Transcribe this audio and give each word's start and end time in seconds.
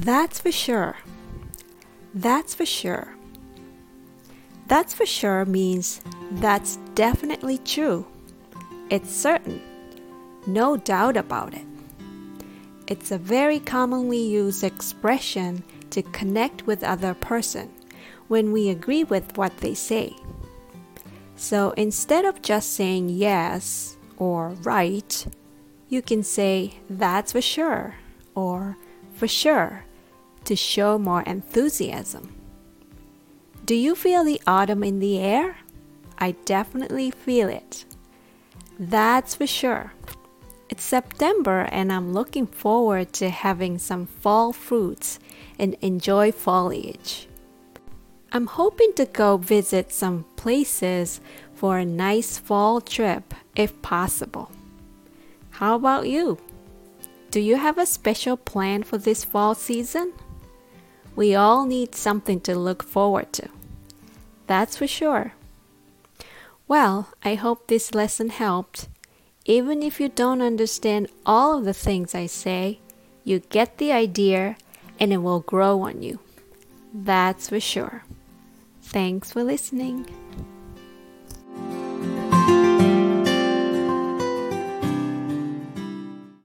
That's 0.00 0.40
for 0.40 0.50
sure. 0.50 0.96
That's 2.14 2.54
for 2.54 2.64
sure. 2.64 3.14
That's 4.66 4.94
for 4.94 5.04
sure 5.04 5.44
means 5.44 6.00
that's 6.32 6.76
definitely 6.94 7.58
true. 7.58 8.06
It's 8.88 9.14
certain. 9.14 9.60
No 10.46 10.78
doubt 10.78 11.18
about 11.18 11.52
it. 11.52 11.66
It's 12.86 13.10
a 13.10 13.18
very 13.18 13.60
commonly 13.60 14.22
used 14.22 14.64
expression 14.64 15.64
to 15.90 16.00
connect 16.00 16.66
with 16.66 16.82
other 16.82 17.12
person 17.12 17.70
when 18.26 18.52
we 18.52 18.70
agree 18.70 19.04
with 19.04 19.36
what 19.36 19.58
they 19.58 19.74
say. 19.74 20.16
So 21.36 21.72
instead 21.72 22.24
of 22.24 22.40
just 22.40 22.72
saying 22.72 23.10
yes 23.10 23.98
or 24.16 24.56
right, 24.62 25.26
you 25.90 26.00
can 26.00 26.22
say 26.22 26.76
that's 26.88 27.32
for 27.32 27.42
sure 27.42 27.96
or 28.34 28.78
for 29.12 29.28
sure 29.28 29.84
to 30.44 30.56
show 30.56 30.98
more 30.98 31.22
enthusiasm. 31.22 32.34
Do 33.64 33.74
you 33.74 33.94
feel 33.94 34.24
the 34.24 34.40
autumn 34.46 34.82
in 34.82 34.98
the 34.98 35.18
air? 35.18 35.56
I 36.18 36.32
definitely 36.44 37.10
feel 37.10 37.48
it. 37.48 37.84
That's 38.78 39.34
for 39.34 39.46
sure. 39.46 39.92
It's 40.68 40.84
September 40.84 41.68
and 41.72 41.92
I'm 41.92 42.12
looking 42.12 42.46
forward 42.46 43.12
to 43.14 43.28
having 43.28 43.78
some 43.78 44.06
fall 44.06 44.52
fruits 44.52 45.18
and 45.58 45.76
enjoy 45.80 46.32
foliage. 46.32 47.28
I'm 48.32 48.46
hoping 48.46 48.92
to 48.94 49.06
go 49.06 49.36
visit 49.36 49.92
some 49.92 50.24
places 50.36 51.20
for 51.54 51.78
a 51.78 51.84
nice 51.84 52.38
fall 52.38 52.80
trip 52.80 53.34
if 53.56 53.82
possible. 53.82 54.52
How 55.50 55.74
about 55.74 56.08
you? 56.08 56.38
Do 57.30 57.40
you 57.40 57.56
have 57.56 57.76
a 57.76 57.86
special 57.86 58.36
plan 58.36 58.82
for 58.82 58.98
this 58.98 59.24
fall 59.24 59.54
season? 59.54 60.12
We 61.20 61.34
all 61.34 61.66
need 61.66 61.94
something 61.94 62.40
to 62.48 62.58
look 62.58 62.82
forward 62.82 63.30
to. 63.34 63.50
That's 64.46 64.78
for 64.78 64.86
sure. 64.86 65.34
Well, 66.66 67.10
I 67.22 67.34
hope 67.34 67.66
this 67.66 67.94
lesson 67.94 68.30
helped. 68.30 68.88
Even 69.44 69.82
if 69.82 70.00
you 70.00 70.08
don't 70.08 70.40
understand 70.40 71.08
all 71.26 71.58
of 71.58 71.66
the 71.66 71.74
things 71.74 72.14
I 72.14 72.24
say, 72.24 72.78
you 73.22 73.40
get 73.40 73.76
the 73.76 73.92
idea 73.92 74.56
and 74.98 75.12
it 75.12 75.18
will 75.18 75.40
grow 75.40 75.82
on 75.82 76.02
you. 76.02 76.20
That's 76.94 77.50
for 77.50 77.60
sure. 77.60 78.02
Thanks 78.80 79.30
for 79.30 79.44
listening. 79.44 80.06